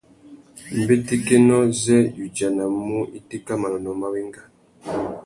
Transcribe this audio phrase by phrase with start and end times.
[0.79, 4.41] Mbétékénô zê udzanamú itéka manônōh má wenga.